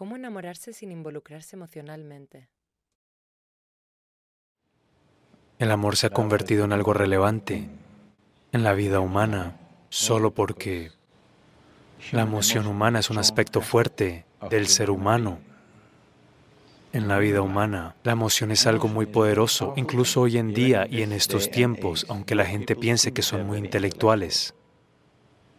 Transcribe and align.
¿Cómo 0.00 0.16
enamorarse 0.16 0.72
sin 0.72 0.92
involucrarse 0.92 1.56
emocionalmente? 1.56 2.48
El 5.58 5.70
amor 5.70 5.98
se 5.98 6.06
ha 6.06 6.10
convertido 6.10 6.64
en 6.64 6.72
algo 6.72 6.94
relevante 6.94 7.68
en 8.50 8.64
la 8.64 8.72
vida 8.72 9.00
humana 9.00 9.60
solo 9.90 10.30
porque 10.30 10.90
la 12.12 12.22
emoción 12.22 12.66
humana 12.66 13.00
es 13.00 13.10
un 13.10 13.18
aspecto 13.18 13.60
fuerte 13.60 14.24
del 14.48 14.68
ser 14.68 14.88
humano. 14.90 15.38
En 16.94 17.06
la 17.06 17.18
vida 17.18 17.42
humana, 17.42 17.94
la 18.02 18.12
emoción 18.12 18.52
es 18.52 18.66
algo 18.66 18.88
muy 18.88 19.04
poderoso, 19.04 19.74
incluso 19.76 20.22
hoy 20.22 20.38
en 20.38 20.54
día 20.54 20.86
y 20.88 21.02
en 21.02 21.12
estos 21.12 21.50
tiempos, 21.50 22.06
aunque 22.08 22.34
la 22.34 22.46
gente 22.46 22.74
piense 22.74 23.12
que 23.12 23.20
son 23.20 23.46
muy 23.46 23.58
intelectuales. 23.58 24.54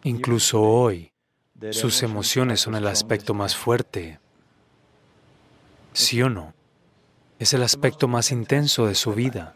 Incluso 0.02 0.60
hoy, 0.60 1.12
sus 1.70 2.02
emociones 2.02 2.58
son 2.58 2.74
el 2.74 2.88
aspecto 2.88 3.34
más 3.34 3.54
fuerte. 3.54 4.18
¿Sí 5.92 6.22
o 6.22 6.30
no? 6.30 6.54
Es 7.38 7.52
el 7.52 7.62
aspecto 7.62 8.08
más 8.08 8.32
intenso 8.32 8.86
de 8.86 8.94
su 8.94 9.12
vida. 9.12 9.54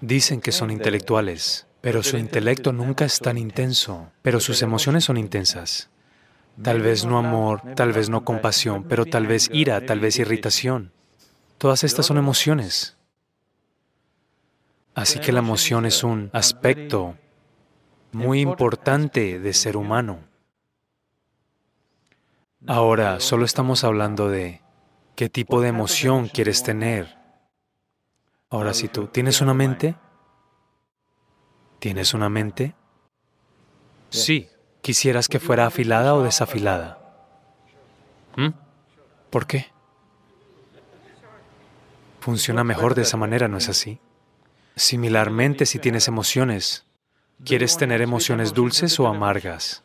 Dicen 0.00 0.40
que 0.40 0.52
son 0.52 0.70
intelectuales, 0.70 1.66
pero 1.80 2.02
su 2.02 2.16
intelecto 2.16 2.72
nunca 2.72 3.04
es 3.04 3.18
tan 3.18 3.36
intenso, 3.36 4.10
pero 4.22 4.40
sus 4.40 4.62
emociones 4.62 5.04
son 5.04 5.16
intensas. 5.16 5.90
Tal 6.62 6.80
vez 6.80 7.04
no 7.04 7.18
amor, 7.18 7.62
tal 7.76 7.92
vez 7.92 8.08
no 8.08 8.24
compasión, 8.24 8.84
pero 8.84 9.04
tal 9.04 9.26
vez 9.26 9.50
ira, 9.52 9.84
tal 9.84 10.00
vez 10.00 10.18
irritación. 10.18 10.92
Todas 11.58 11.84
estas 11.84 12.06
son 12.06 12.18
emociones. 12.18 12.96
Así 14.94 15.18
que 15.18 15.32
la 15.32 15.40
emoción 15.40 15.86
es 15.86 16.02
un 16.02 16.30
aspecto 16.32 17.16
muy 18.12 18.40
importante 18.40 19.38
de 19.38 19.52
ser 19.52 19.76
humano. 19.76 20.20
Ahora, 22.66 23.18
solo 23.20 23.44
estamos 23.44 23.82
hablando 23.82 24.28
de 24.28 24.61
qué 25.14 25.28
tipo 25.28 25.60
de 25.60 25.68
emoción 25.68 26.28
quieres 26.28 26.62
tener. 26.62 27.18
Ahora, 28.50 28.74
si 28.74 28.88
tú 28.88 29.06
tienes 29.06 29.40
una 29.40 29.54
mente, 29.54 29.96
¿tienes 31.78 32.14
una 32.14 32.28
mente? 32.28 32.74
Sí. 34.10 34.48
¿Quisieras 34.82 35.28
que 35.28 35.38
fuera 35.38 35.66
afilada 35.66 36.14
o 36.14 36.22
desafilada? 36.22 36.98
¿Mm? 38.36 38.50
¿Por 39.30 39.46
qué? 39.46 39.72
Funciona 42.20 42.62
mejor 42.62 42.94
de 42.94 43.02
esa 43.02 43.16
manera, 43.16 43.48
¿no 43.48 43.58
es 43.58 43.68
así? 43.68 44.00
Similarmente, 44.76 45.66
si 45.66 45.78
tienes 45.78 46.08
emociones, 46.08 46.86
¿quieres 47.44 47.76
tener 47.76 48.00
emociones 48.00 48.54
dulces 48.54 48.98
o 49.00 49.06
amargas? 49.06 49.82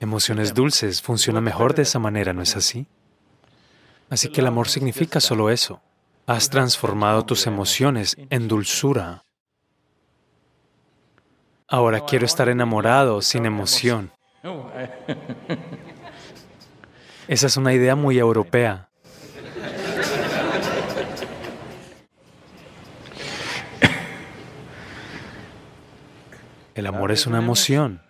Emociones 0.00 0.54
dulces 0.54 1.02
funciona 1.02 1.40
mejor 1.40 1.74
de 1.74 1.82
esa 1.82 1.98
manera, 1.98 2.32
¿no 2.32 2.42
es 2.42 2.56
así? 2.56 2.86
Así 4.10 4.30
que 4.30 4.40
el 4.40 4.46
amor 4.46 4.68
significa 4.68 5.20
solo 5.20 5.50
eso. 5.50 5.80
Has 6.26 6.50
transformado 6.50 7.24
tus 7.24 7.46
emociones 7.46 8.16
en 8.30 8.48
dulzura. 8.48 9.24
Ahora 11.66 12.04
quiero 12.06 12.24
estar 12.24 12.48
enamorado 12.48 13.20
sin 13.20 13.44
emoción. 13.44 14.10
Esa 17.28 17.46
es 17.46 17.56
una 17.58 17.74
idea 17.74 17.94
muy 17.94 18.18
europea. 18.18 18.88
El 26.74 26.86
amor 26.86 27.10
es 27.12 27.26
una 27.26 27.38
emoción. 27.38 28.02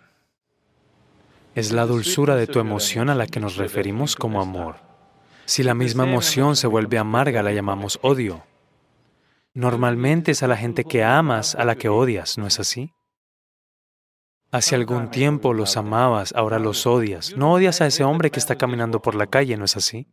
Es 1.55 1.71
la 1.71 1.85
dulzura 1.85 2.35
de 2.35 2.47
tu 2.47 2.59
emoción 2.59 3.09
a 3.09 3.15
la 3.15 3.27
que 3.27 3.39
nos 3.39 3.57
referimos 3.57 4.15
como 4.15 4.41
amor. 4.41 4.88
Si 5.49 5.63
la 5.63 5.73
misma 5.73 6.03
emoción 6.03 6.55
se 6.55 6.67
vuelve 6.67 6.99
amarga, 6.99 7.41
la 7.41 7.51
llamamos 7.51 7.97
odio. 8.03 8.45
Normalmente 9.55 10.33
es 10.33 10.43
a 10.43 10.47
la 10.47 10.55
gente 10.55 10.83
que 10.83 11.03
amas 11.03 11.55
a 11.55 11.65
la 11.65 11.73
que 11.73 11.89
odias, 11.89 12.37
¿no 12.37 12.45
es 12.45 12.59
así? 12.59 12.93
Hace 14.51 14.75
algún 14.75 15.09
tiempo 15.09 15.55
los 15.55 15.75
amabas, 15.75 16.35
ahora 16.35 16.59
los 16.59 16.85
odias. 16.85 17.35
No 17.35 17.53
odias 17.53 17.81
a 17.81 17.87
ese 17.87 18.03
hombre 18.03 18.29
que 18.29 18.37
está 18.37 18.59
caminando 18.59 19.01
por 19.01 19.15
la 19.15 19.25
calle, 19.25 19.57
¿no 19.57 19.65
es 19.65 19.75
así? 19.75 20.05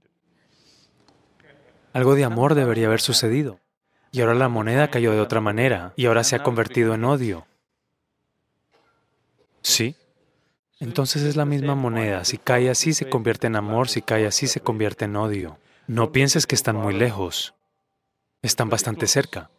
Algo 1.92 2.14
de 2.14 2.24
amor 2.24 2.54
debería 2.54 2.86
haber 2.86 3.02
sucedido. 3.02 3.60
Y 4.12 4.22
ahora 4.22 4.34
la 4.34 4.48
moneda 4.48 4.88
cayó 4.88 5.12
de 5.12 5.20
otra 5.20 5.42
manera 5.42 5.92
y 5.96 6.06
ahora 6.06 6.24
se 6.24 6.36
ha 6.36 6.42
convertido 6.42 6.94
en 6.94 7.04
odio. 7.04 7.46
¿Sí? 9.60 9.96
Entonces 10.78 11.22
es 11.22 11.36
la 11.36 11.44
misma 11.44 11.74
moneda. 11.74 12.24
Si 12.24 12.38
cae 12.38 12.68
así 12.68 12.92
se 12.92 13.08
convierte 13.08 13.46
en 13.46 13.56
amor, 13.56 13.88
si 13.88 14.02
cae 14.02 14.26
así 14.26 14.46
se 14.46 14.60
convierte 14.60 15.06
en 15.06 15.16
odio. 15.16 15.58
No 15.86 16.12
pienses 16.12 16.46
que 16.46 16.54
están 16.54 16.76
muy 16.76 16.94
lejos. 16.94 17.54
Están 18.42 18.68
bastante 18.68 19.06
cerca. 19.06 19.50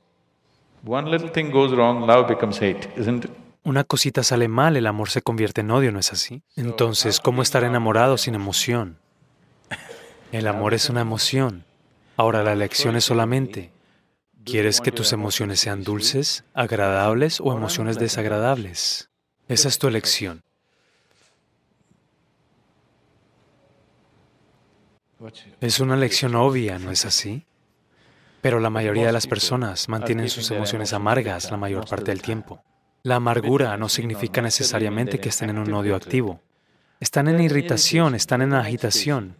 Una 3.63 3.83
cosita 3.83 4.23
sale 4.23 4.47
mal, 4.47 4.77
el 4.77 4.87
amor 4.87 5.09
se 5.09 5.21
convierte 5.21 5.61
en 5.61 5.71
odio, 5.71 5.91
¿no 5.91 5.99
es 5.99 6.13
así? 6.13 6.43
Entonces, 6.55 7.19
¿cómo 7.19 7.41
estar 7.41 7.63
enamorado 7.63 8.17
sin 8.17 8.35
emoción? 8.35 8.99
El 10.31 10.47
amor 10.47 10.73
es 10.73 10.89
una 10.89 11.01
emoción. 11.01 11.65
Ahora 12.15 12.43
la 12.43 12.53
elección 12.53 12.95
es 12.95 13.03
solamente, 13.03 13.71
¿quieres 14.45 14.81
que 14.81 14.91
tus 14.91 15.13
emociones 15.13 15.59
sean 15.59 15.83
dulces, 15.83 16.45
agradables 16.53 17.41
o 17.41 17.51
emociones 17.51 17.99
desagradables? 17.99 19.09
Esa 19.47 19.67
es 19.67 19.79
tu 19.79 19.87
elección. 19.87 20.43
Es 25.61 25.79
una 25.79 25.95
lección 25.95 26.35
obvia, 26.35 26.77
¿no 26.79 26.91
es 26.91 27.05
así? 27.05 27.45
Pero 28.41 28.59
la 28.59 28.69
mayoría 28.69 29.07
de 29.07 29.11
las 29.11 29.27
personas 29.27 29.89
mantienen 29.89 30.29
sus 30.29 30.51
emociones 30.51 30.93
amargas 30.93 31.49
la 31.49 31.57
mayor 31.57 31.87
parte 31.87 32.11
del 32.11 32.21
tiempo. 32.21 32.63
La 33.03 33.15
amargura 33.15 33.77
no 33.77 33.89
significa 33.89 34.41
necesariamente 34.41 35.19
que 35.19 35.29
estén 35.29 35.49
en 35.49 35.57
un 35.57 35.73
odio 35.73 35.95
activo. 35.95 36.41
Están 36.99 37.27
en 37.27 37.39
irritación, 37.41 38.15
están 38.15 38.41
en 38.41 38.53
agitación. 38.53 39.37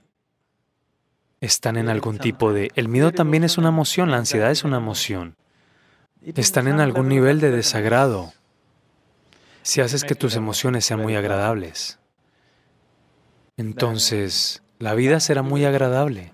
Están 1.42 1.78
en 1.78 1.90
algún 1.90 2.18
tipo 2.18 2.54
de... 2.54 2.72
El 2.76 2.88
miedo 2.88 3.12
también 3.12 3.44
es 3.44 3.58
una 3.58 3.70
emoción, 3.70 4.10
la 4.10 4.18
ansiedad 4.18 4.50
es 4.50 4.64
una 4.64 4.78
emoción. 4.78 5.36
Están 6.24 6.68
en 6.68 6.80
algún 6.80 7.08
nivel 7.08 7.40
de 7.40 7.52
desagrado. 7.52 8.34
Si 9.62 9.82
haces 9.82 10.04
que 10.04 10.16
tus 10.16 10.36
emociones 10.36 10.86
sean 10.86 11.02
muy 11.02 11.16
agradables, 11.16 12.00
entonces 13.58 14.64
la 14.80 14.94
vida 14.94 15.20
será 15.20 15.42
muy 15.42 15.66
agradable. 15.66 16.34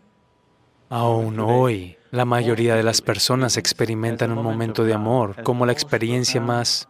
Aún 0.90 1.40
hoy, 1.40 1.98
la 2.12 2.26
mayoría 2.26 2.76
de 2.76 2.84
las 2.84 3.02
personas 3.02 3.58
experimentan 3.58 4.31
un 4.31 4.44
momento 4.44 4.84
de 4.84 4.94
amor 4.94 5.42
como 5.44 5.66
la 5.66 5.72
experiencia 5.72 6.42
más 6.42 6.88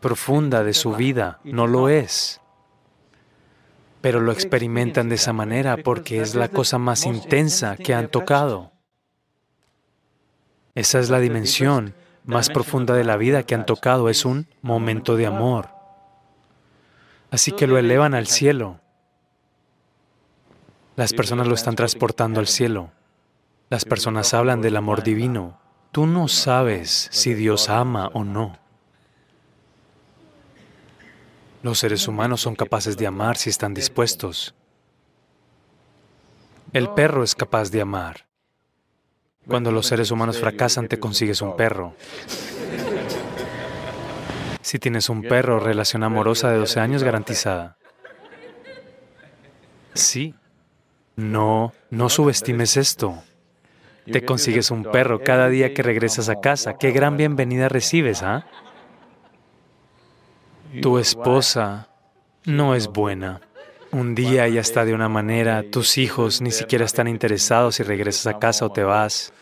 profunda 0.00 0.64
de 0.64 0.72
su 0.72 0.94
vida. 0.94 1.40
No 1.44 1.66
lo 1.66 1.88
es. 1.88 2.40
Pero 4.00 4.20
lo 4.20 4.32
experimentan 4.32 5.08
de 5.08 5.16
esa 5.16 5.32
manera 5.32 5.76
porque 5.76 6.20
es 6.20 6.34
la 6.34 6.48
cosa 6.48 6.78
más 6.78 7.04
intensa 7.04 7.76
que 7.76 7.94
han 7.94 8.08
tocado. 8.08 8.72
Esa 10.74 11.00
es 11.00 11.10
la 11.10 11.18
dimensión 11.18 11.94
más 12.24 12.50
profunda 12.50 12.94
de 12.94 13.04
la 13.04 13.16
vida 13.16 13.42
que 13.42 13.56
han 13.56 13.66
tocado. 13.66 14.08
Es 14.08 14.24
un 14.24 14.46
momento 14.62 15.16
de 15.16 15.26
amor. 15.26 15.70
Así 17.30 17.52
que 17.52 17.66
lo 17.66 17.76
elevan 17.78 18.14
al 18.14 18.28
cielo. 18.28 18.80
Las 20.98 21.12
personas 21.12 21.46
lo 21.46 21.54
están 21.54 21.76
transportando 21.76 22.40
al 22.40 22.48
cielo. 22.48 22.90
Las 23.70 23.84
personas 23.84 24.34
hablan 24.34 24.60
del 24.60 24.76
amor 24.76 25.04
divino. 25.04 25.60
Tú 25.92 26.06
no 26.06 26.26
sabes 26.26 27.08
si 27.12 27.34
Dios 27.34 27.68
ama 27.68 28.10
o 28.14 28.24
no. 28.24 28.58
Los 31.62 31.78
seres 31.78 32.08
humanos 32.08 32.40
son 32.40 32.56
capaces 32.56 32.96
de 32.96 33.06
amar 33.06 33.36
si 33.36 33.48
están 33.48 33.74
dispuestos. 33.74 34.56
El 36.72 36.90
perro 36.90 37.22
es 37.22 37.36
capaz 37.36 37.70
de 37.70 37.80
amar. 37.80 38.26
Cuando 39.46 39.70
los 39.70 39.86
seres 39.86 40.10
humanos 40.10 40.40
fracasan, 40.40 40.88
te 40.88 40.98
consigues 40.98 41.40
un 41.42 41.56
perro. 41.56 41.94
Si 44.60 44.78
tienes 44.78 45.08
un 45.08 45.22
perro, 45.22 45.60
relación 45.60 46.02
amorosa 46.02 46.50
de 46.50 46.58
12 46.58 46.80
años 46.80 47.02
garantizada. 47.02 47.78
Sí. 49.94 50.34
No, 51.18 51.72
no 51.90 52.08
subestimes 52.10 52.76
esto. 52.76 53.24
Te 54.04 54.24
consigues 54.24 54.70
un 54.70 54.84
perro 54.84 55.24
cada 55.24 55.48
día 55.48 55.74
que 55.74 55.82
regresas 55.82 56.28
a 56.28 56.38
casa. 56.38 56.78
Qué 56.78 56.92
gran 56.92 57.16
bienvenida 57.16 57.68
recibes, 57.68 58.22
¿ah? 58.22 58.46
Tu 60.80 60.96
esposa 60.98 61.88
no 62.44 62.76
es 62.76 62.86
buena. 62.86 63.40
Un 63.90 64.14
día 64.14 64.46
ella 64.46 64.60
está 64.60 64.84
de 64.84 64.94
una 64.94 65.08
manera, 65.08 65.64
tus 65.68 65.98
hijos 65.98 66.40
ni 66.40 66.52
siquiera 66.52 66.84
están 66.84 67.08
interesados 67.08 67.74
si 67.74 67.82
regresas 67.82 68.28
a 68.28 68.38
casa 68.38 68.66
o 68.66 68.70
te 68.70 68.84
vas. 68.84 69.32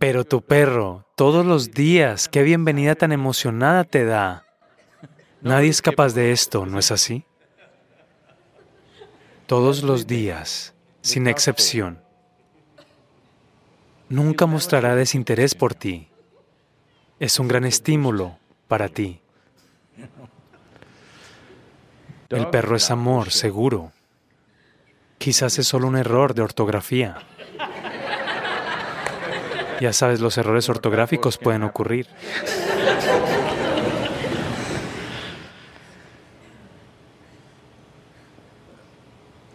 Pero 0.00 0.24
tu 0.24 0.42
perro, 0.42 1.06
todos 1.14 1.46
los 1.46 1.70
días, 1.70 2.28
qué 2.28 2.42
bienvenida 2.42 2.96
tan 2.96 3.12
emocionada 3.12 3.84
te 3.84 4.04
da. 4.04 4.44
Nadie 5.40 5.68
es 5.68 5.80
capaz 5.82 6.14
de 6.14 6.32
esto, 6.32 6.66
¿no 6.66 6.80
es 6.80 6.90
así? 6.90 7.24
Todos 9.48 9.82
los 9.82 10.06
días, 10.06 10.74
sin 11.00 11.26
excepción. 11.26 12.02
Nunca 14.10 14.44
mostrará 14.44 14.94
desinterés 14.94 15.54
por 15.54 15.74
ti. 15.74 16.08
Es 17.18 17.38
un 17.38 17.48
gran 17.48 17.64
estímulo 17.64 18.36
para 18.68 18.90
ti. 18.90 19.22
El 22.28 22.48
perro 22.48 22.76
es 22.76 22.90
amor, 22.90 23.30
seguro. 23.30 23.90
Quizás 25.16 25.58
es 25.58 25.66
solo 25.66 25.88
un 25.88 25.96
error 25.96 26.34
de 26.34 26.42
ortografía. 26.42 27.16
Ya 29.80 29.94
sabes, 29.94 30.20
los 30.20 30.36
errores 30.36 30.68
ortográficos 30.68 31.38
pueden 31.38 31.62
ocurrir. 31.62 32.06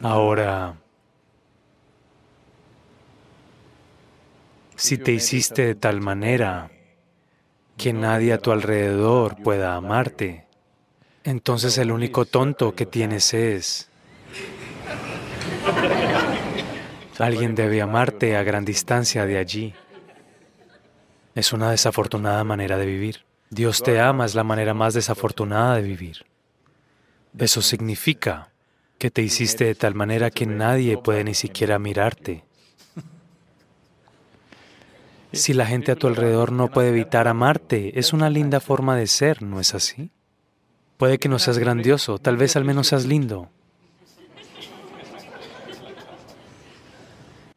Ahora, 0.03 0.75
si 4.75 4.97
te 4.97 5.13
hiciste 5.13 5.65
de 5.65 5.75
tal 5.75 6.01
manera 6.01 6.69
que 7.77 7.94
nadie 7.94 8.33
a 8.33 8.38
tu 8.38 8.51
alrededor 8.51 9.41
pueda 9.41 9.75
amarte, 9.75 10.45
entonces 11.23 11.77
el 11.77 11.89
único 11.89 12.25
tonto 12.25 12.75
que 12.75 12.85
tienes 12.85 13.33
es... 13.33 13.89
Alguien 17.17 17.55
debe 17.55 17.81
amarte 17.81 18.35
a 18.35 18.44
gran 18.44 18.65
distancia 18.65 19.25
de 19.25 19.38
allí. 19.38 19.73
Es 21.33 21.53
una 21.53 21.71
desafortunada 21.71 22.44
manera 22.44 22.77
de 22.77 22.85
vivir. 22.85 23.23
Dios 23.50 23.81
te 23.81 24.01
ama 24.01 24.25
es 24.25 24.35
la 24.35 24.44
manera 24.44 24.73
más 24.73 24.94
desafortunada 24.94 25.75
de 25.77 25.83
vivir. 25.83 26.25
Eso 27.38 27.61
significa 27.61 28.52
que 29.03 29.11
te 29.11 29.21
hiciste 29.21 29.65
de 29.65 29.75
tal 29.75 29.95
manera 29.95 30.31
que 30.31 30.45
nadie 30.45 30.97
puede 30.97 31.25
ni 31.25 31.33
siquiera 31.33 31.77
mirarte. 31.77 32.45
Si 35.33 35.51
la 35.51 35.65
gente 35.65 35.91
a 35.91 35.97
tu 35.97 36.07
alrededor 36.07 36.53
no 36.53 36.69
puede 36.69 36.88
evitar 36.88 37.27
amarte, 37.27 38.00
es 38.00 38.13
una 38.13 38.29
linda 38.29 38.61
forma 38.61 38.95
de 38.95 39.07
ser, 39.07 39.41
¿no 39.41 39.59
es 39.59 39.75
así? 39.75 40.09
Puede 40.95 41.17
que 41.17 41.27
no 41.27 41.38
seas 41.38 41.57
grandioso, 41.57 42.17
tal 42.17 42.38
vez 42.38 42.55
al 42.55 42.63
menos 42.63 42.88
seas 42.88 43.03
lindo. 43.03 43.50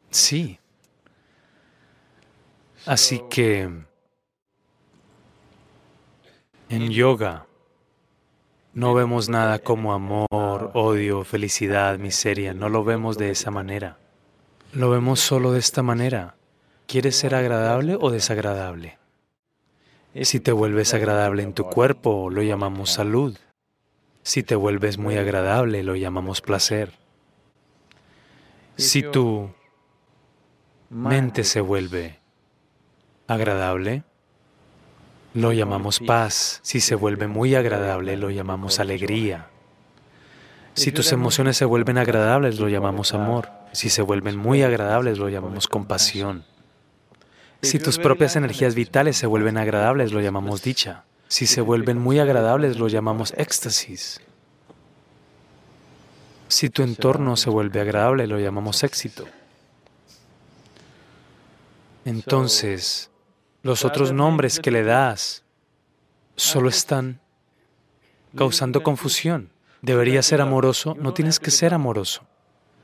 Sí, 0.09 0.59
Así 2.85 3.21
que 3.29 3.69
en 6.67 6.89
yoga 6.89 7.46
no 8.77 8.93
vemos 8.93 9.27
nada 9.27 9.57
como 9.57 9.91
amor, 9.91 10.69
odio, 10.75 11.23
felicidad, 11.23 11.97
miseria, 11.97 12.53
no 12.53 12.69
lo 12.69 12.83
vemos 12.83 13.17
de 13.17 13.31
esa 13.31 13.49
manera. 13.49 13.97
Lo 14.71 14.91
vemos 14.91 15.19
solo 15.19 15.51
de 15.51 15.57
esta 15.57 15.81
manera. 15.81 16.35
¿Quieres 16.85 17.15
ser 17.15 17.33
agradable 17.33 17.97
o 17.99 18.11
desagradable? 18.11 18.99
Si 20.21 20.39
te 20.39 20.51
vuelves 20.51 20.93
agradable 20.93 21.41
en 21.41 21.53
tu 21.53 21.63
cuerpo, 21.63 22.29
lo 22.29 22.43
llamamos 22.43 22.91
salud. 22.91 23.35
Si 24.21 24.43
te 24.43 24.53
vuelves 24.53 24.99
muy 24.99 25.17
agradable, 25.17 25.81
lo 25.81 25.95
llamamos 25.95 26.41
placer. 26.41 26.91
Si 28.75 29.01
tu 29.01 29.49
mente 30.91 31.45
se 31.45 31.61
vuelve 31.61 32.19
agradable, 33.25 34.03
lo 35.33 35.51
llamamos 35.53 35.99
paz. 35.99 36.59
Si 36.63 36.79
se 36.81 36.95
vuelve 36.95 37.27
muy 37.27 37.55
agradable, 37.55 38.17
lo 38.17 38.29
llamamos 38.29 38.79
alegría. 38.79 39.47
Si 40.73 40.91
tus 40.91 41.11
emociones 41.11 41.57
se 41.57 41.65
vuelven 41.65 41.97
agradables, 41.97 42.59
lo 42.59 42.69
llamamos 42.69 43.13
amor. 43.13 43.49
Si 43.71 43.89
se 43.89 44.01
vuelven 44.01 44.37
muy 44.37 44.61
agradables, 44.61 45.17
lo 45.17 45.29
llamamos 45.29 45.67
compasión. 45.67 46.45
Si 47.61 47.79
tus 47.79 47.97
propias 47.97 48.35
energías 48.35 48.75
vitales 48.75 49.17
se 49.17 49.25
vuelven 49.25 49.57
agradables, 49.57 50.11
lo 50.11 50.21
llamamos 50.21 50.61
dicha. 50.61 51.05
Si 51.27 51.47
se 51.47 51.61
vuelven 51.61 51.97
muy 51.97 52.19
agradables, 52.19 52.77
lo 52.77 52.87
llamamos 52.87 53.33
éxtasis. 53.35 54.21
Si 56.47 56.69
tu 56.69 56.83
entorno 56.83 57.35
se 57.35 57.49
vuelve 57.49 57.81
agradable, 57.81 58.27
lo 58.27 58.39
llamamos 58.39 58.83
éxito. 58.83 59.25
Entonces, 62.05 63.09
los 63.67 63.83
otros 63.83 64.13
nombres 64.13 64.61
que 64.61 64.71
le 64.71 64.81
das 64.81 65.43
solo 66.37 66.69
están 66.69 67.19
causando 68.33 68.81
confusión. 68.81 69.51
Debería 69.81 70.21
ser 70.21 70.39
amoroso, 70.39 70.95
no 70.97 71.13
tienes 71.13 71.37
que 71.37 71.51
ser 71.51 71.73
amoroso. 71.73 72.25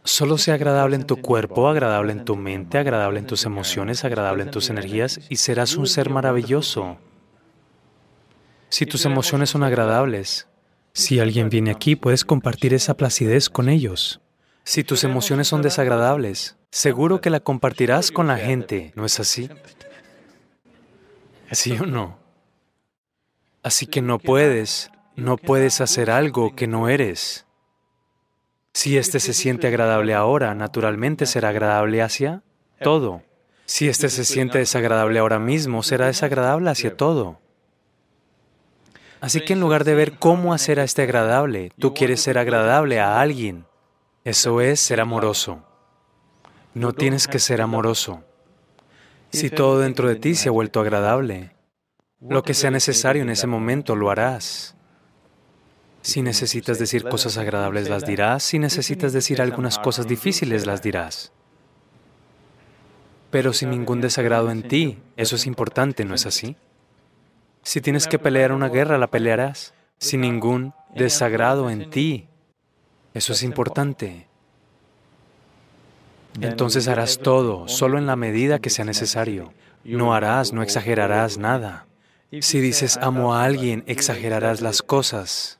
Solo 0.03 0.37
sea 0.37 0.55
agradable 0.55 0.97
en 0.97 1.05
tu 1.05 1.21
cuerpo, 1.21 1.69
agradable 1.69 2.11
en 2.11 2.25
tu 2.25 2.35
mente, 2.35 2.77
agradable 2.77 3.19
en 3.19 3.27
tus 3.27 3.45
emociones, 3.45 4.03
agradable 4.03 4.43
en 4.43 4.51
tus 4.51 4.69
energías 4.69 5.21
y 5.29 5.37
serás 5.37 5.77
un 5.77 5.87
ser 5.87 6.09
maravilloso. 6.09 6.97
Si 8.67 8.85
tus 8.85 9.05
emociones 9.05 9.51
son 9.51 9.63
agradables, 9.63 10.49
si 10.91 11.21
alguien 11.21 11.47
viene 11.47 11.71
aquí, 11.71 11.95
puedes 11.95 12.25
compartir 12.25 12.73
esa 12.73 12.97
placidez 12.97 13.49
con 13.49 13.69
ellos. 13.69 14.19
Si 14.65 14.83
tus 14.83 15.05
emociones 15.05 15.47
son 15.47 15.61
desagradables, 15.61 16.57
seguro 16.71 17.21
que 17.21 17.29
la 17.29 17.39
compartirás 17.39 18.11
con 18.11 18.27
la 18.27 18.37
gente, 18.37 18.91
¿no 18.95 19.05
es 19.05 19.21
así? 19.21 19.49
¿Sí 21.51 21.77
o 21.79 21.85
no? 21.85 22.17
Así 23.61 23.85
que 23.87 24.01
no 24.01 24.19
puedes, 24.19 24.91
no 25.15 25.37
puedes 25.37 25.81
hacer 25.81 26.11
algo 26.11 26.55
que 26.55 26.67
no 26.67 26.89
eres. 26.89 27.45
Si 28.73 28.97
este 28.97 29.19
se 29.19 29.33
siente 29.33 29.67
agradable 29.67 30.13
ahora, 30.13 30.55
naturalmente 30.55 31.25
será 31.25 31.49
agradable 31.49 32.01
hacia 32.01 32.43
todo. 32.81 33.21
Si 33.65 33.87
este 33.87 34.09
se 34.09 34.25
siente 34.25 34.57
desagradable 34.57 35.19
ahora 35.19 35.39
mismo, 35.39 35.83
será 35.83 36.07
desagradable 36.07 36.69
hacia 36.69 36.97
todo. 36.97 37.39
Así 39.21 39.39
que 39.39 39.53
en 39.53 39.61
lugar 39.61 39.85
de 39.85 39.95
ver 39.95 40.19
cómo 40.19 40.53
hacer 40.53 40.79
a 40.79 40.83
este 40.83 41.03
agradable, 41.03 41.71
tú 41.79 41.93
quieres 41.93 42.19
ser 42.19 42.37
agradable 42.37 42.99
a 42.99 43.21
alguien. 43.21 43.65
Eso 44.25 44.59
es 44.59 44.81
ser 44.81 44.99
amoroso. 44.99 45.63
No 46.73 46.91
tienes 46.91 47.27
que 47.27 47.39
ser 47.39 47.61
amoroso. 47.61 48.23
Si 49.33 49.49
todo 49.49 49.79
dentro 49.79 50.07
de 50.07 50.15
ti 50.15 50.35
se 50.35 50.49
ha 50.49 50.51
vuelto 50.51 50.79
agradable, 50.79 51.55
lo 52.21 52.43
que 52.43 52.53
sea 52.53 52.69
necesario 52.69 53.23
en 53.23 53.31
ese 53.31 53.47
momento 53.47 53.95
lo 53.95 54.11
harás. 54.11 54.75
Si 56.01 56.21
necesitas 56.21 56.77
decir 56.77 57.03
cosas 57.03 57.37
agradables, 57.37 57.89
las 57.89 58.05
dirás. 58.05 58.43
Si 58.43 58.59
necesitas 58.59 59.11
decir 59.11 59.41
algunas 59.41 59.79
cosas 59.79 60.07
difíciles, 60.07 60.67
las 60.67 60.83
dirás. 60.83 61.31
Pero 63.31 63.53
sin 63.53 63.71
ningún 63.71 64.01
desagrado 64.01 64.51
en 64.51 64.67
ti, 64.67 64.99
eso 65.17 65.35
es 65.35 65.47
importante, 65.47 66.05
¿no 66.05 66.13
es 66.13 66.27
así? 66.27 66.55
Si 67.63 67.81
tienes 67.81 68.05
que 68.07 68.19
pelear 68.19 68.51
una 68.51 68.69
guerra, 68.69 68.99
la 68.99 69.07
pelearás. 69.07 69.73
Sin 69.97 70.21
ningún 70.21 70.75
desagrado 70.93 71.71
en 71.71 71.89
ti, 71.89 72.27
eso 73.15 73.33
es 73.33 73.41
importante 73.41 74.27
entonces 76.41 76.87
harás 76.87 77.19
todo, 77.19 77.67
solo 77.67 77.97
en 77.97 78.05
la 78.05 78.15
medida 78.15 78.59
que 78.59 78.69
sea 78.69 78.85
necesario. 78.85 79.53
No 79.83 80.13
harás, 80.13 80.53
no 80.53 80.63
exagerarás 80.63 81.37
nada. 81.37 81.87
Si 82.41 82.59
dices 82.59 82.97
amo 82.97 83.35
a 83.35 83.43
alguien, 83.43 83.83
exagerarás 83.85 84.61
las 84.61 84.81
cosas 84.81 85.59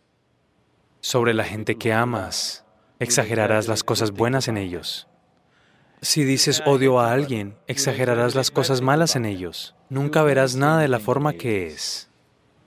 sobre 1.02 1.34
la 1.34 1.44
gente 1.44 1.76
que 1.76 1.94
amas. 1.94 2.66
Exagerarás 3.00 3.68
las 3.68 3.84
cosas 3.84 4.12
buenas 4.12 4.48
en 4.48 4.58
ellos. 4.58 5.08
Si 6.02 6.24
dices 6.24 6.64
odio 6.66 7.00
a 7.00 7.14
alguien, 7.14 7.56
exagerarás 7.68 8.36
las 8.36 8.52
cosas 8.52 8.82
malas 8.82 9.16
en 9.16 9.26
ellos. 9.26 9.76
Nunca 9.90 10.24
verás 10.24 10.56
nada 10.56 10.80
de 10.80 10.88
la 10.88 11.00
forma 11.00 11.34
que 11.34 11.68
es. 11.68 12.10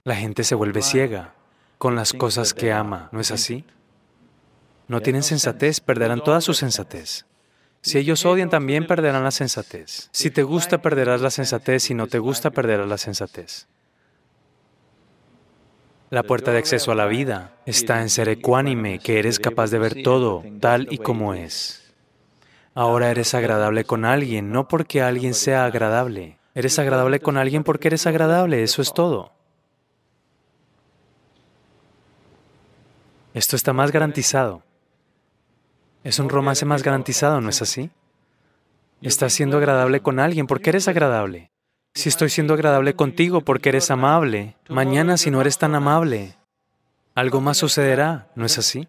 La 0.05 0.15
gente 0.15 0.45
se 0.45 0.55
vuelve 0.55 0.83
ciega 0.83 1.35
con 1.79 1.97
las 1.97 2.13
cosas 2.13 2.55
que 2.55 2.73
ama, 2.73 3.09
¿no 3.13 3.21
es 3.21 3.31
así? 3.31 3.65
No 4.89 5.01
tienen 5.01 5.23
sensatez, 5.23 5.81
perderán 5.81 6.23
toda 6.23 6.41
su 6.41 6.55
sensatez. 6.55 7.27
Si 7.87 7.99
ellos 7.99 8.26
odian, 8.26 8.50
también 8.50 8.85
perderán 8.85 9.23
la 9.23 9.31
sensatez. 9.31 10.09
Si 10.11 10.33
te 10.33 10.43
gusta, 10.43 10.83
perderás 10.83 11.21
la 11.21 11.31
sensatez. 11.31 11.85
Si 11.85 11.95
no 11.95 12.09
te 12.09 12.19
gusta, 12.19 12.50
perderás 12.50 12.88
la 12.88 12.99
sensatez. 12.99 13.69
La 16.11 16.25
puerta 16.25 16.50
de 16.50 16.59
acceso 16.59 16.90
a 16.90 16.97
la 16.97 17.07
vida 17.07 17.52
está 17.64 18.02
en 18.02 18.11
ser 18.11 18.28
ecuánime, 18.28 18.99
que 18.99 19.21
eres 19.21 19.38
capaz 19.38 19.71
de 19.71 19.78
ver 19.78 20.02
todo 20.02 20.43
tal 20.59 20.88
y 20.90 20.99
como 20.99 21.33
es. 21.33 21.95
Ahora 22.75 23.09
eres 23.12 23.35
agradable 23.35 23.85
con 23.85 24.05
alguien, 24.05 24.50
no 24.50 24.66
porque 24.66 25.00
alguien 25.00 25.33
sea 25.33 25.64
agradable. 25.64 26.38
Eres 26.57 26.81
agradable 26.81 27.21
con 27.21 27.37
alguien 27.37 27.62
porque 27.62 27.87
eres 27.87 28.09
agradable, 28.09 28.64
eso 28.64 28.83
es 28.83 28.93
todo. 28.95 29.33
Esto 33.33 33.55
está 33.55 33.73
más 33.73 33.93
garantizado. 33.93 34.66
Es 36.07 36.21
un 36.21 36.29
romance 36.29 36.65
más 36.65 36.85
garantizado, 36.85 37.41
¿no 37.41 37.51
es 37.51 37.63
así? 37.63 37.91
Estás 39.03 39.33
siendo 39.33 39.57
agradable 39.57 39.99
con 39.99 40.21
alguien 40.21 40.47
porque 40.47 40.71
eres 40.71 40.87
agradable. 40.87 41.51
Si 41.95 42.09
estoy 42.09 42.31
siendo 42.31 42.55
agradable 42.55 42.95
contigo 42.95 43.41
porque 43.41 43.71
eres 43.71 43.91
amable, 43.91 44.55
mañana 44.69 45.17
si 45.17 45.33
no 45.33 45.41
eres 45.41 45.59
tan 45.59 45.75
amable, 45.75 46.37
algo 47.17 47.41
más 47.41 47.57
sucederá, 47.57 48.29
¿no 48.37 48.47
es 48.47 48.57
así? 48.57 48.87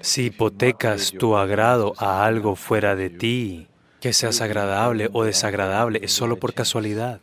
Si 0.00 0.24
hipotecas 0.24 1.12
tu 1.12 1.36
agrado 1.36 1.92
a 1.98 2.24
algo 2.24 2.56
fuera 2.56 2.96
de 2.96 3.10
ti, 3.10 3.68
que 4.00 4.14
seas 4.14 4.40
agradable 4.40 5.10
o 5.12 5.24
desagradable, 5.24 5.98
es 6.02 6.10
solo 6.10 6.38
por 6.38 6.54
casualidad. 6.54 7.20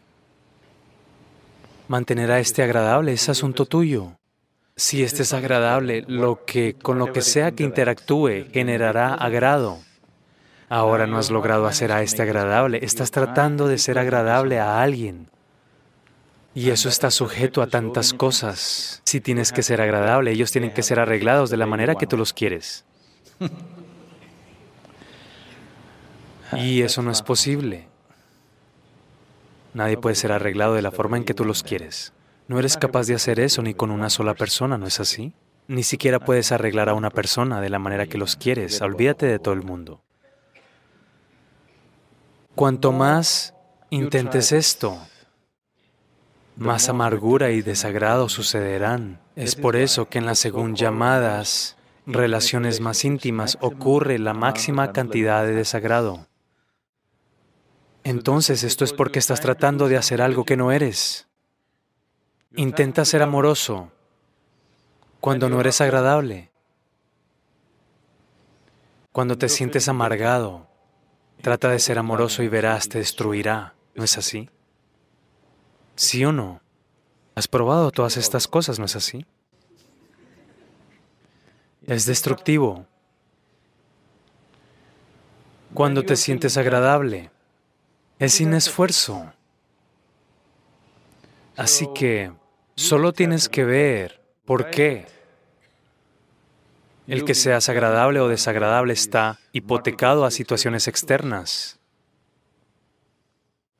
Mantener 1.88 2.30
a 2.32 2.40
este 2.40 2.62
agradable 2.62 3.14
es 3.14 3.30
asunto 3.30 3.66
tuyo. 3.66 4.12
Si 4.76 5.04
este 5.04 5.22
es 5.22 5.34
agradable, 5.34 6.04
lo 6.08 6.46
que 6.46 6.74
con 6.74 6.98
lo 6.98 7.14
que 7.14 7.22
sea 7.22 7.52
que 7.52 7.64
interactúe 7.64 8.48
generará 8.52 9.14
agrado. 9.14 9.80
Ahora 10.68 11.06
no 11.06 11.20
has 11.20 11.30
logrado 11.30 11.68
hacer 11.68 11.92
a 11.92 12.02
este 12.02 12.24
agradable, 12.24 12.80
estás 12.82 13.12
tratando 13.12 13.68
de 13.68 13.78
ser 13.78 14.00
agradable 14.00 14.60
a 14.60 14.82
alguien. 14.82 15.30
Y 16.56 16.70
eso 16.70 16.90
está 16.90 17.12
sujeto 17.12 17.62
a 17.62 17.68
tantas 17.68 18.14
cosas. 18.14 19.02
Si 19.06 19.22
tienes 19.22 19.52
que 19.52 19.64
ser 19.64 19.82
agradable, 19.82 20.32
ellos 20.32 20.52
tienen 20.52 20.72
que 20.72 20.84
ser 20.84 21.00
arreglados 21.00 21.50
de 21.50 21.58
la 21.58 21.66
manera 21.66 21.96
que 21.96 22.08
tú 22.08 22.18
los 22.18 22.34
quieres. 22.34 22.86
Y 26.56 26.82
eso 26.82 27.02
no 27.02 27.12
es 27.12 27.22
posible. 27.22 27.88
Nadie 29.74 29.98
puede 29.98 30.16
ser 30.16 30.32
arreglado 30.32 30.76
de 30.76 30.84
la 30.84 30.92
forma 30.92 31.18
en 31.18 31.24
que 31.24 31.34
tú 31.34 31.46
los 31.46 31.64
quieres. 31.64 32.14
No 32.48 32.60
eres 32.60 32.78
capaz 32.78 33.08
de 33.08 33.16
hacer 33.16 33.40
eso 33.40 33.62
ni 33.62 33.74
con 33.74 33.92
una 33.92 34.10
sola 34.10 34.34
persona, 34.34 34.78
¿no 34.78 34.88
es 34.88 35.00
así? 35.00 35.34
Ni 35.68 35.84
siquiera 35.84 36.20
puedes 36.20 36.52
arreglar 36.52 36.90
a 36.90 36.94
una 36.94 37.10
persona 37.10 37.62
de 37.62 37.70
la 37.70 37.80
manera 37.80 38.08
que 38.08 38.18
los 38.18 38.36
quieres. 38.36 38.82
Olvídate 38.82 39.26
de 39.26 39.40
todo 39.40 39.54
el 39.54 39.64
mundo. 39.64 40.02
Cuanto 42.56 42.92
más 42.92 43.54
intentes 43.90 44.52
esto, 44.52 45.00
más 46.56 46.90
amargura 46.90 47.52
y 47.52 47.62
desagrado 47.62 48.30
sucederán. 48.30 49.20
Es 49.36 49.56
por 49.56 49.76
eso 49.76 50.10
que 50.10 50.20
en 50.20 50.26
las 50.26 50.40
según 50.40 50.76
llamadas 50.76 51.78
relaciones 52.06 52.82
más 52.82 53.06
íntimas 53.06 53.58
ocurre 53.62 54.20
la 54.20 54.34
máxima 54.34 54.92
cantidad 54.92 55.46
de 55.46 55.54
desagrado. 55.54 56.28
Entonces 58.04 58.64
esto 58.64 58.84
es 58.84 58.92
porque 58.92 59.20
estás 59.20 59.40
tratando 59.40 59.88
de 59.88 59.98
hacer 59.98 60.22
algo 60.22 60.44
que 60.44 60.58
no 60.58 60.72
eres. 60.72 61.28
Intenta 62.56 63.04
ser 63.04 63.24
amoroso 63.24 63.92
cuando 65.20 65.50
no 65.50 65.60
eres 65.60 65.82
agradable. 65.82 66.52
Cuando 69.12 69.40
te 69.40 69.50
sientes 69.50 69.88
amargado, 69.88 70.68
trata 71.42 71.70
de 71.70 71.80
ser 71.80 71.98
amoroso 71.98 72.44
y 72.44 72.50
verás, 72.50 72.90
te 72.90 73.00
destruirá. 73.00 73.74
¿No 73.96 74.04
es 74.04 74.20
así? 74.20 74.50
¿Sí 75.96 76.24
o 76.26 76.32
no? 76.32 76.62
Has 77.34 77.48
probado 77.48 77.90
todas 77.90 78.18
estas 78.18 78.48
cosas, 78.48 78.78
¿no 78.78 78.86
es 78.86 78.96
así? 78.96 79.26
Es 81.88 82.06
destructivo. 82.06 82.86
Cuando 85.74 86.04
te 86.04 86.16
sientes 86.18 86.56
agradable, 86.58 87.32
es 88.20 88.34
sin 88.34 88.54
esfuerzo. 88.54 89.34
Así 91.56 91.88
que 91.96 92.32
Solo 92.76 93.14
tienes 93.14 93.50
que 93.50 93.64
ver 93.66 94.22
por 94.46 94.70
qué. 94.70 95.06
El 97.08 97.26
que 97.26 97.36
seas 97.36 97.70
agradable 97.70 98.20
o 98.20 98.28
desagradable 98.28 98.94
está 98.94 99.40
hipotecado 99.52 100.26
a 100.26 100.32
situaciones 100.32 100.88
externas. 100.88 101.80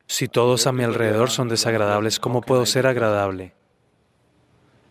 Si 0.08 0.28
todos 0.28 0.68
a 0.68 0.72
mi 0.74 0.84
alrededor 0.84 1.32
son 1.32 1.50
desagradables, 1.50 2.20
¿cómo 2.20 2.42
puedo 2.42 2.66
ser 2.66 2.86
agradable? 2.86 3.54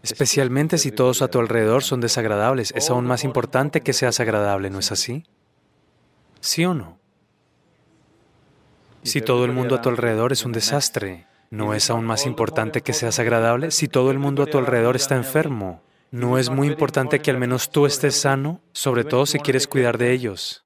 Especialmente 0.02 0.78
si 0.78 0.90
todos 0.90 1.22
a 1.22 1.28
tu 1.28 1.38
alrededor 1.38 1.84
son 1.84 2.00
desagradables, 2.00 2.72
es 2.74 2.90
aún 2.90 3.06
más 3.06 3.22
importante 3.22 3.82
que 3.82 3.92
seas 3.92 4.18
agradable, 4.18 4.68
¿no 4.68 4.80
es 4.80 4.90
así? 4.90 5.24
¿Sí 6.40 6.64
o 6.64 6.74
no? 6.74 6.98
Si 9.04 9.20
todo 9.20 9.44
el 9.44 9.52
mundo 9.52 9.76
a 9.76 9.80
tu 9.80 9.90
alrededor 9.90 10.32
es 10.32 10.44
un 10.44 10.52
desastre, 10.52 11.26
¿No 11.52 11.74
es 11.74 11.90
aún 11.90 12.06
más 12.06 12.24
importante 12.24 12.80
que 12.80 12.94
seas 12.94 13.18
agradable 13.18 13.72
si 13.72 13.86
todo 13.86 14.10
el 14.10 14.18
mundo 14.18 14.42
a 14.42 14.46
tu 14.46 14.56
alrededor 14.56 14.96
está 14.96 15.16
enfermo? 15.16 15.82
¿No 16.10 16.38
es 16.38 16.48
muy 16.48 16.66
importante 16.66 17.20
que 17.20 17.30
al 17.30 17.36
menos 17.36 17.68
tú 17.68 17.84
estés 17.84 18.18
sano, 18.18 18.62
sobre 18.72 19.04
todo 19.04 19.26
si 19.26 19.38
quieres 19.38 19.66
cuidar 19.66 19.98
de 19.98 20.12
ellos? 20.12 20.64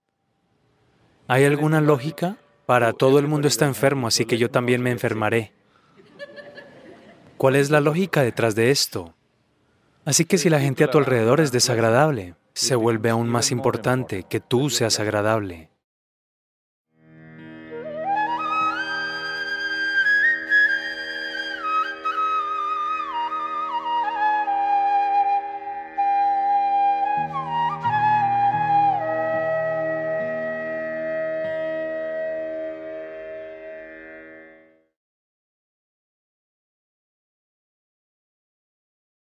¿Hay 1.26 1.44
alguna 1.44 1.80
lógica? 1.80 2.36
Para 2.66 2.92
todo 2.92 3.18
el 3.18 3.26
mundo 3.26 3.48
está 3.48 3.66
enfermo, 3.66 4.06
así 4.06 4.26
que 4.26 4.38
yo 4.38 4.48
también 4.48 4.80
me 4.80 4.92
enfermaré. 4.92 5.52
¿Cuál 7.36 7.56
es 7.56 7.68
la 7.70 7.80
lógica 7.80 8.22
detrás 8.22 8.54
de 8.54 8.70
esto? 8.70 9.16
Así 10.04 10.24
que 10.24 10.38
si 10.38 10.50
la 10.50 10.60
gente 10.60 10.84
a 10.84 10.90
tu 10.92 10.98
alrededor 10.98 11.40
es 11.40 11.50
desagradable, 11.50 12.36
se 12.54 12.76
vuelve 12.76 13.10
aún 13.10 13.28
más 13.28 13.50
importante 13.50 14.22
que 14.22 14.38
tú 14.38 14.70
seas 14.70 15.00
agradable. 15.00 15.68